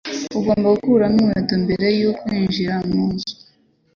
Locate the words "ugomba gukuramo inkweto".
0.39-1.55